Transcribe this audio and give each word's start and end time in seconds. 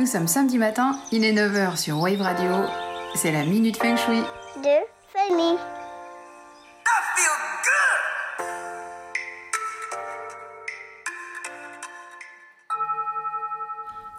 Nous 0.00 0.06
sommes 0.06 0.28
samedi 0.28 0.56
matin, 0.56 0.98
il 1.12 1.24
est 1.24 1.34
9h 1.34 1.76
sur 1.76 2.00
Wave 2.00 2.22
Radio. 2.22 2.50
C'est 3.14 3.32
la 3.32 3.44
Minute 3.44 3.76
Feng 3.76 3.98
Shui. 3.98 4.22
de 4.62 4.78
famille. 5.12 5.58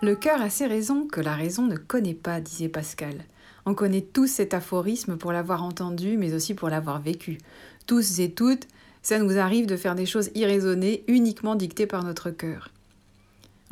Le 0.03 0.15
cœur 0.15 0.39
a 0.39 0.51
ses 0.51 0.67
raisons 0.67 1.07
que 1.07 1.19
la 1.19 1.33
raison 1.33 1.65
ne 1.65 1.77
connaît 1.77 2.13
pas, 2.13 2.41
disait 2.41 2.69
Pascal. 2.69 3.25
On 3.65 3.73
connaît 3.73 4.01
tous 4.01 4.27
cet 4.27 4.53
aphorisme 4.53 5.17
pour 5.17 5.31
l'avoir 5.31 5.63
entendu, 5.63 6.15
mais 6.15 6.35
aussi 6.35 6.53
pour 6.53 6.69
l'avoir 6.69 7.01
vécu. 7.01 7.39
Tous 7.87 8.19
et 8.19 8.29
toutes, 8.29 8.67
ça 9.01 9.17
nous 9.17 9.39
arrive 9.39 9.65
de 9.65 9.77
faire 9.77 9.95
des 9.95 10.05
choses 10.05 10.29
irraisonnées, 10.35 11.03
uniquement 11.07 11.55
dictées 11.55 11.87
par 11.87 12.03
notre 12.03 12.29
cœur. 12.29 12.69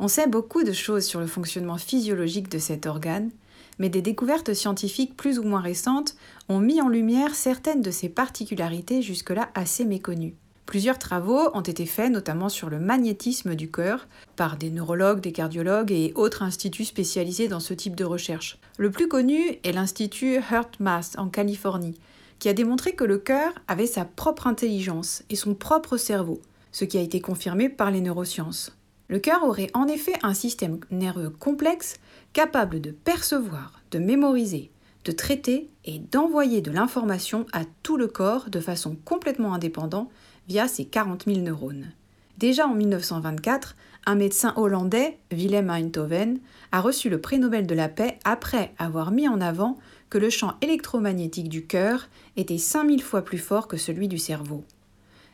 On 0.02 0.08
sait 0.08 0.26
beaucoup 0.26 0.64
de 0.64 0.72
choses 0.72 1.04
sur 1.04 1.20
le 1.20 1.26
fonctionnement 1.26 1.76
physiologique 1.76 2.48
de 2.48 2.58
cet 2.58 2.86
organe, 2.86 3.30
mais 3.78 3.90
des 3.90 4.00
découvertes 4.00 4.54
scientifiques 4.54 5.14
plus 5.14 5.38
ou 5.38 5.42
moins 5.42 5.60
récentes 5.60 6.16
ont 6.48 6.58
mis 6.58 6.80
en 6.80 6.88
lumière 6.88 7.34
certaines 7.34 7.82
de 7.82 7.90
ses 7.90 8.08
particularités 8.08 9.02
jusque-là 9.02 9.50
assez 9.54 9.84
méconnues. 9.84 10.36
Plusieurs 10.64 10.98
travaux 10.98 11.50
ont 11.52 11.60
été 11.60 11.84
faits 11.84 12.10
notamment 12.10 12.48
sur 12.48 12.70
le 12.70 12.80
magnétisme 12.80 13.54
du 13.54 13.70
cœur 13.70 14.08
par 14.36 14.56
des 14.56 14.70
neurologues, 14.70 15.20
des 15.20 15.32
cardiologues 15.32 15.92
et 15.92 16.14
autres 16.14 16.42
instituts 16.42 16.86
spécialisés 16.86 17.48
dans 17.48 17.60
ce 17.60 17.74
type 17.74 17.94
de 17.94 18.04
recherche. 18.04 18.58
Le 18.78 18.90
plus 18.90 19.06
connu 19.06 19.58
est 19.64 19.72
l'Institut 19.72 20.36
HeartMath 20.36 21.16
en 21.18 21.28
Californie, 21.28 21.98
qui 22.38 22.48
a 22.48 22.54
démontré 22.54 22.94
que 22.94 23.04
le 23.04 23.18
cœur 23.18 23.52
avait 23.68 23.86
sa 23.86 24.06
propre 24.06 24.46
intelligence 24.46 25.24
et 25.28 25.36
son 25.36 25.52
propre 25.52 25.98
cerveau, 25.98 26.40
ce 26.72 26.86
qui 26.86 26.96
a 26.96 27.02
été 27.02 27.20
confirmé 27.20 27.68
par 27.68 27.90
les 27.90 28.00
neurosciences. 28.00 28.79
Le 29.10 29.18
cœur 29.18 29.42
aurait 29.42 29.70
en 29.74 29.88
effet 29.88 30.14
un 30.22 30.34
système 30.34 30.78
nerveux 30.92 31.30
complexe 31.30 31.96
capable 32.32 32.80
de 32.80 32.92
percevoir, 32.92 33.82
de 33.90 33.98
mémoriser, 33.98 34.70
de 35.04 35.10
traiter 35.10 35.68
et 35.84 35.98
d'envoyer 35.98 36.60
de 36.60 36.70
l'information 36.70 37.44
à 37.52 37.62
tout 37.82 37.96
le 37.96 38.06
corps 38.06 38.50
de 38.50 38.60
façon 38.60 38.96
complètement 39.04 39.52
indépendante 39.52 40.08
via 40.46 40.68
ses 40.68 40.84
40 40.84 41.24
000 41.26 41.40
neurones. 41.40 41.90
Déjà 42.38 42.68
en 42.68 42.74
1924, 42.74 43.74
un 44.06 44.14
médecin 44.14 44.54
hollandais, 44.56 45.18
Willem 45.32 45.70
Einthoven, 45.70 46.38
a 46.70 46.80
reçu 46.80 47.10
le 47.10 47.20
prix 47.20 47.40
Nobel 47.40 47.66
de 47.66 47.74
la 47.74 47.88
paix 47.88 48.20
après 48.22 48.72
avoir 48.78 49.10
mis 49.10 49.26
en 49.26 49.40
avant 49.40 49.76
que 50.08 50.18
le 50.18 50.30
champ 50.30 50.54
électromagnétique 50.62 51.48
du 51.48 51.66
cœur 51.66 52.08
était 52.36 52.58
5000 52.58 53.02
fois 53.02 53.22
plus 53.22 53.38
fort 53.38 53.66
que 53.66 53.76
celui 53.76 54.06
du 54.06 54.18
cerveau. 54.18 54.62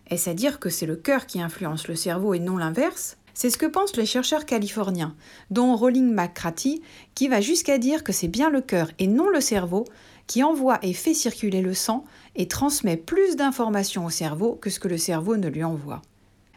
Est-ce 0.09 0.31
à 0.31 0.35
dire 0.35 0.61
que 0.61 0.71
c'est 0.71 0.87
le 0.87 0.97
cœur 0.97 1.27
qui 1.27 1.43
influence 1.43 1.89
le 1.89 1.95
cerveau 1.95 2.33
et 2.33 2.39
non 2.39 2.57
l'inverse? 2.57 3.19
C'est 3.39 3.51
ce 3.51 3.59
que 3.59 3.67
pensent 3.67 3.97
les 3.97 4.07
chercheurs 4.07 4.47
californiens, 4.47 5.15
dont 5.51 5.77
Rolling 5.77 6.11
McCratty, 6.11 6.81
qui 7.15 7.29
va 7.29 7.43
jusqu'à 7.43 7.77
dire 7.77 8.03
que 8.03 8.11
c'est 8.11 8.29
bien 8.29 8.49
le 8.49 8.63
cœur 8.63 8.91
et 8.99 9.07
non 9.07 9.29
le 9.29 9.43
cerveau 9.43 9.85
qui 10.27 10.43
envoie 10.43 10.79
et 10.81 10.95
fait 10.95 11.13
circuler 11.13 11.61
le 11.61 11.75
sang 11.75 12.07
et 12.35 12.49
transmet 12.49 12.97
plus 12.97 13.37
d'informations 13.37 14.07
au 14.07 14.11
cerveau 14.11 14.55
que 14.55 14.71
ce 14.71 14.81
que 14.81 14.89
le 14.89 14.97
cerveau 14.97 15.37
ne 15.37 15.49
lui 15.49 15.65
envoie. 15.65 16.01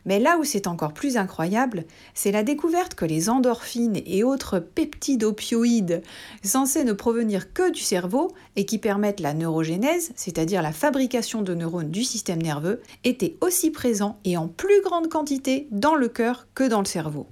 Mais 0.05 0.19
là 0.19 0.37
où 0.37 0.43
c'est 0.43 0.67
encore 0.67 0.93
plus 0.93 1.17
incroyable, 1.17 1.85
c'est 2.13 2.31
la 2.31 2.43
découverte 2.43 2.95
que 2.95 3.05
les 3.05 3.29
endorphines 3.29 4.01
et 4.05 4.23
autres 4.23 4.59
peptides 4.59 5.23
opioïdes, 5.23 6.01
censés 6.43 6.83
ne 6.83 6.93
provenir 6.93 7.53
que 7.53 7.71
du 7.71 7.81
cerveau 7.81 8.31
et 8.55 8.65
qui 8.65 8.77
permettent 8.77 9.19
la 9.19 9.33
neurogénèse, 9.33 10.11
c'est-à-dire 10.15 10.61
la 10.61 10.71
fabrication 10.71 11.41
de 11.41 11.53
neurones 11.53 11.91
du 11.91 12.03
système 12.03 12.41
nerveux, 12.41 12.81
étaient 13.03 13.37
aussi 13.41 13.71
présents 13.71 14.19
et 14.25 14.37
en 14.37 14.47
plus 14.47 14.81
grande 14.83 15.09
quantité 15.09 15.67
dans 15.71 15.95
le 15.95 16.07
cœur 16.07 16.47
que 16.53 16.67
dans 16.67 16.79
le 16.79 16.85
cerveau. 16.85 17.27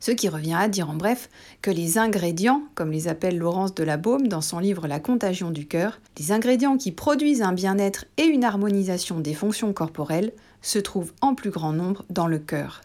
Ce 0.00 0.10
qui 0.10 0.28
revient 0.28 0.54
à 0.54 0.68
dire 0.68 0.90
en 0.90 0.94
bref 0.94 1.28
que 1.60 1.70
les 1.70 1.98
ingrédients, 1.98 2.62
comme 2.74 2.92
les 2.92 3.08
appelle 3.08 3.38
Laurence 3.38 3.74
de 3.74 3.84
la 3.84 3.96
Baume 3.96 4.28
dans 4.28 4.40
son 4.40 4.58
livre 4.58 4.86
La 4.86 5.00
contagion 5.00 5.50
du 5.50 5.66
cœur, 5.66 6.00
les 6.18 6.32
ingrédients 6.32 6.76
qui 6.76 6.92
produisent 6.92 7.42
un 7.42 7.52
bien-être 7.52 8.04
et 8.16 8.24
une 8.24 8.44
harmonisation 8.44 9.20
des 9.20 9.34
fonctions 9.34 9.72
corporelles 9.72 10.32
se 10.62 10.78
trouvent 10.78 11.12
en 11.20 11.34
plus 11.34 11.50
grand 11.50 11.72
nombre 11.72 12.04
dans 12.10 12.26
le 12.26 12.38
cœur. 12.38 12.82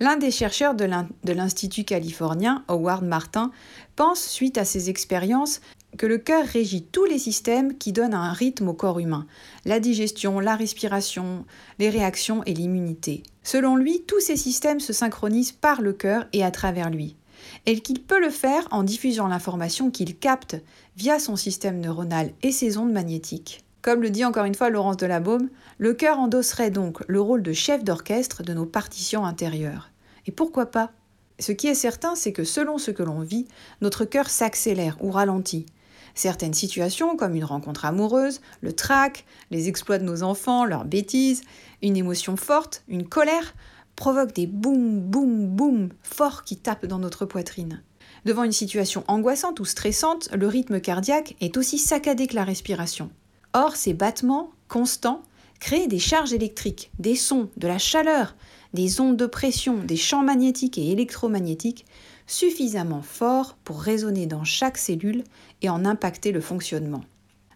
L'un 0.00 0.16
des 0.16 0.30
chercheurs 0.30 0.76
de 0.76 1.32
l'Institut 1.32 1.82
californien, 1.82 2.62
Howard 2.68 3.04
Martin, 3.04 3.50
pense, 3.96 4.20
suite 4.20 4.56
à 4.56 4.64
ses 4.64 4.90
expériences, 4.90 5.60
que 5.96 6.06
le 6.06 6.18
cœur 6.18 6.44
régit 6.44 6.82
tous 6.82 7.04
les 7.06 7.18
systèmes 7.18 7.76
qui 7.78 7.92
donnent 7.92 8.14
un 8.14 8.32
rythme 8.32 8.68
au 8.68 8.74
corps 8.74 8.98
humain, 8.98 9.26
la 9.64 9.80
digestion, 9.80 10.38
la 10.38 10.54
respiration, 10.54 11.44
les 11.78 11.90
réactions 11.90 12.42
et 12.44 12.54
l'immunité. 12.54 13.22
Selon 13.42 13.76
lui, 13.76 14.02
tous 14.06 14.20
ces 14.20 14.36
systèmes 14.36 14.80
se 14.80 14.92
synchronisent 14.92 15.52
par 15.52 15.80
le 15.80 15.92
cœur 15.92 16.26
et 16.32 16.44
à 16.44 16.50
travers 16.50 16.90
lui, 16.90 17.16
et 17.66 17.80
qu'il 17.80 18.02
peut 18.02 18.20
le 18.20 18.30
faire 18.30 18.68
en 18.70 18.82
diffusant 18.82 19.28
l'information 19.28 19.90
qu'il 19.90 20.16
capte 20.16 20.56
via 20.96 21.18
son 21.18 21.36
système 21.36 21.80
neuronal 21.80 22.32
et 22.42 22.52
ses 22.52 22.76
ondes 22.76 22.92
magnétiques. 22.92 23.64
Comme 23.80 24.02
le 24.02 24.10
dit 24.10 24.24
encore 24.24 24.44
une 24.44 24.54
fois 24.54 24.70
Laurence 24.70 24.96
Delabaume, 24.98 25.48
le 25.78 25.94
cœur 25.94 26.18
endosserait 26.18 26.70
donc 26.70 27.02
le 27.06 27.20
rôle 27.20 27.42
de 27.42 27.52
chef 27.52 27.84
d'orchestre 27.84 28.42
de 28.42 28.52
nos 28.52 28.66
partitions 28.66 29.24
intérieures. 29.24 29.90
Et 30.26 30.32
pourquoi 30.32 30.66
pas? 30.66 30.90
Ce 31.38 31.52
qui 31.52 31.68
est 31.68 31.74
certain, 31.74 32.16
c'est 32.16 32.32
que 32.32 32.44
selon 32.44 32.78
ce 32.78 32.90
que 32.90 33.04
l'on 33.04 33.20
vit, 33.20 33.46
notre 33.80 34.04
cœur 34.04 34.28
s'accélère 34.28 34.96
ou 35.00 35.10
ralentit. 35.10 35.66
Certaines 36.18 36.52
situations, 36.52 37.16
comme 37.16 37.36
une 37.36 37.44
rencontre 37.44 37.84
amoureuse, 37.84 38.40
le 38.60 38.72
trac, 38.72 39.24
les 39.52 39.68
exploits 39.68 39.98
de 39.98 40.04
nos 40.04 40.24
enfants, 40.24 40.64
leurs 40.64 40.84
bêtises, 40.84 41.42
une 41.80 41.96
émotion 41.96 42.36
forte, 42.36 42.82
une 42.88 43.08
colère, 43.08 43.54
provoquent 43.94 44.34
des 44.34 44.48
boum, 44.48 44.98
boum, 44.98 45.46
boum 45.46 45.90
forts 46.02 46.42
qui 46.42 46.56
tapent 46.56 46.86
dans 46.86 46.98
notre 46.98 47.24
poitrine. 47.24 47.84
Devant 48.24 48.42
une 48.42 48.50
situation 48.50 49.04
angoissante 49.06 49.60
ou 49.60 49.64
stressante, 49.64 50.28
le 50.34 50.48
rythme 50.48 50.80
cardiaque 50.80 51.36
est 51.40 51.56
aussi 51.56 51.78
saccadé 51.78 52.26
que 52.26 52.34
la 52.34 52.42
respiration. 52.42 53.10
Or, 53.52 53.76
ces 53.76 53.94
battements 53.94 54.50
constants 54.66 55.22
créent 55.60 55.86
des 55.86 56.00
charges 56.00 56.32
électriques, 56.32 56.90
des 56.98 57.14
sons, 57.14 57.48
de 57.56 57.68
la 57.68 57.78
chaleur, 57.78 58.34
des 58.74 59.00
ondes 59.00 59.16
de 59.16 59.26
pression, 59.26 59.76
des 59.84 59.96
champs 59.96 60.24
magnétiques 60.24 60.78
et 60.78 60.90
électromagnétiques 60.90 61.86
suffisamment 62.28 63.02
forts 63.02 63.56
pour 63.64 63.80
résonner 63.80 64.26
dans 64.26 64.44
chaque 64.44 64.78
cellule 64.78 65.24
et 65.62 65.68
en 65.68 65.84
impacter 65.84 66.30
le 66.30 66.40
fonctionnement. 66.40 67.02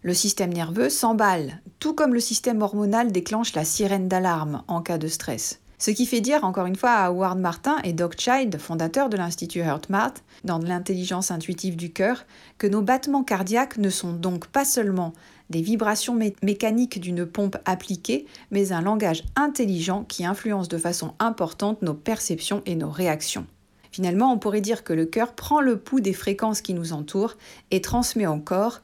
Le 0.03 0.15
système 0.15 0.53
nerveux 0.53 0.91
s'emballe, 0.91 1.63
tout 1.79 1.95
comme 1.95 2.15
le 2.15 2.19
système 2.19 2.61
hormonal 2.61 3.13
déclenche 3.13 3.55
la 3.55 3.65
sirène 3.65 4.09
d'alarme 4.09 4.65
en 4.67 4.83
cas 4.83 4.99
de 4.99 5.07
stress. 5.07 5.61
Ce 5.79 5.91
qui 5.91 6.07
fait 6.07 6.21
dire 6.21 6.45
encore 6.45 6.67
une 6.67 6.77
fois 6.77 6.91
à 6.91 7.09
Howard 7.09 7.39
Martin 7.39 7.77
et 7.83 7.93
Doc 7.93 8.15
Child, 8.19 8.57
fondateur 8.59 9.09
de 9.09 9.17
l'Institut 9.17 9.61
HeartMath, 9.61 10.23
dans 10.45 10.59
l'intelligence 10.59 11.31
intuitive 11.31 11.77
du 11.77 11.93
cœur, 11.93 12.25
que 12.59 12.69
nos 12.69 12.83
battements 12.83 13.25
cardiaques 13.25 13.79
ne 13.79 13.91
sont 13.91 14.13
donc 14.13 14.47
pas 14.47 14.65
seulement 14.65 15.13
des 15.51 15.61
vibrations 15.61 16.17
mécaniques 16.43 17.01
d'une 17.01 17.27
pompe 17.27 17.57
appliquée, 17.65 18.27
mais 18.51 18.73
un 18.73 18.81
langage 18.81 19.25
intelligent 19.37 20.05
qui 20.05 20.25
influence 20.25 20.69
de 20.69 20.79
façon 20.79 21.15
importante 21.19 21.83
nos 21.83 21.95
perceptions 21.95 22.63
et 22.65 22.77
nos 22.77 22.91
réactions. 22.91 23.47
Finalement, 23.93 24.33
on 24.33 24.39
pourrait 24.39 24.63
dire 24.63 24.85
que 24.85 24.95
le 24.95 25.05
cœur 25.05 25.35
prend 25.35 25.61
le 25.61 25.79
pouls 25.79 26.01
des 26.01 26.15
fréquences 26.15 26.63
qui 26.63 26.73
nous 26.73 26.95
entourent 26.95 27.37
et 27.71 27.83
transmet 27.83 28.27
au 28.27 28.39
corps, 28.39 28.81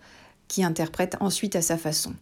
qui 0.48 0.62
interprète 0.62 1.16
ensuite 1.20 1.56
à 1.56 1.62
sa 1.62 1.78
façon. 1.78 2.14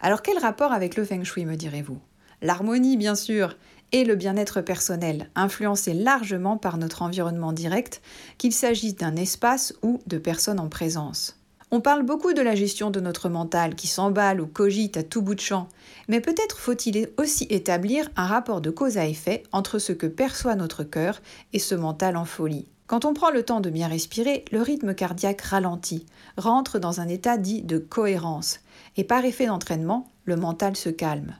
Alors 0.00 0.22
quel 0.22 0.38
rapport 0.38 0.72
avec 0.72 0.96
le 0.96 1.04
feng 1.04 1.22
shui, 1.22 1.44
me 1.44 1.56
direz-vous? 1.56 1.98
L'harmonie, 2.40 2.96
bien 2.96 3.14
sûr, 3.14 3.56
et 3.92 4.04
le 4.04 4.16
bien-être 4.16 4.62
personnel, 4.62 5.28
influencé 5.34 5.92
largement 5.92 6.56
par 6.56 6.78
notre 6.78 7.02
environnement 7.02 7.52
direct, 7.52 8.00
qu'il 8.38 8.52
s'agisse 8.52 8.96
d'un 8.96 9.16
espace 9.16 9.74
ou 9.82 10.00
de 10.06 10.16
personnes 10.16 10.60
en 10.60 10.68
présence. 10.68 11.39
On 11.72 11.80
parle 11.80 12.02
beaucoup 12.02 12.32
de 12.32 12.42
la 12.42 12.56
gestion 12.56 12.90
de 12.90 12.98
notre 12.98 13.28
mental 13.28 13.76
qui 13.76 13.86
s'emballe 13.86 14.40
ou 14.40 14.46
cogite 14.48 14.96
à 14.96 15.04
tout 15.04 15.22
bout 15.22 15.36
de 15.36 15.40
champ, 15.40 15.68
mais 16.08 16.20
peut-être 16.20 16.58
faut-il 16.58 17.10
aussi 17.16 17.46
établir 17.48 18.10
un 18.16 18.26
rapport 18.26 18.60
de 18.60 18.70
cause 18.70 18.98
à 18.98 19.06
effet 19.06 19.44
entre 19.52 19.78
ce 19.78 19.92
que 19.92 20.08
perçoit 20.08 20.56
notre 20.56 20.82
cœur 20.82 21.22
et 21.52 21.60
ce 21.60 21.76
mental 21.76 22.16
en 22.16 22.24
folie. 22.24 22.66
Quand 22.88 23.04
on 23.04 23.14
prend 23.14 23.30
le 23.30 23.44
temps 23.44 23.60
de 23.60 23.70
bien 23.70 23.86
respirer, 23.86 24.44
le 24.50 24.60
rythme 24.62 24.94
cardiaque 24.94 25.42
ralentit, 25.42 26.06
rentre 26.36 26.80
dans 26.80 27.00
un 27.00 27.06
état 27.06 27.38
dit 27.38 27.62
de 27.62 27.78
cohérence, 27.78 28.58
et 28.96 29.04
par 29.04 29.24
effet 29.24 29.46
d'entraînement, 29.46 30.10
le 30.24 30.34
mental 30.34 30.74
se 30.74 30.88
calme. 30.88 31.36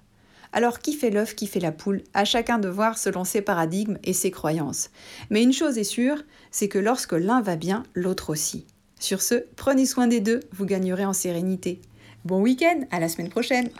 Alors 0.52 0.78
qui 0.78 0.92
fait 0.92 1.10
l'œuf, 1.10 1.34
qui 1.34 1.48
fait 1.48 1.58
la 1.58 1.72
poule? 1.72 2.02
À 2.14 2.24
chacun 2.24 2.60
de 2.60 2.68
voir 2.68 2.98
selon 2.98 3.24
ses 3.24 3.42
paradigmes 3.42 3.98
et 4.04 4.12
ses 4.12 4.30
croyances. 4.30 4.90
Mais 5.28 5.42
une 5.42 5.52
chose 5.52 5.76
est 5.76 5.82
sûre, 5.82 6.22
c'est 6.52 6.68
que 6.68 6.78
lorsque 6.78 7.14
l'un 7.14 7.40
va 7.40 7.56
bien, 7.56 7.82
l'autre 7.94 8.30
aussi. 8.30 8.64
Sur 9.00 9.22
ce, 9.22 9.46
prenez 9.56 9.86
soin 9.86 10.06
des 10.06 10.20
deux, 10.20 10.40
vous 10.52 10.66
gagnerez 10.66 11.06
en 11.06 11.14
sérénité. 11.14 11.80
Bon 12.26 12.42
week-end, 12.42 12.82
à 12.90 13.00
la 13.00 13.08
semaine 13.08 13.30
prochaine. 13.30 13.70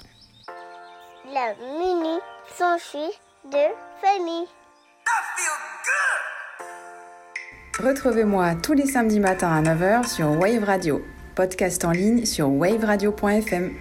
La 1.26 1.54
minute 1.78 2.22
s'enfuit 2.56 3.12
de 3.44 3.68
famille. 4.00 4.46
Retrouvez-moi 7.78 8.54
tous 8.62 8.72
les 8.72 8.86
samedis 8.86 9.20
matins 9.20 9.52
à 9.52 9.62
9h 9.62 10.08
sur 10.08 10.30
Wave 10.40 10.64
Radio, 10.64 11.02
podcast 11.34 11.84
en 11.84 11.92
ligne 11.92 12.24
sur 12.24 12.50
waveradio.fm. 12.50 13.74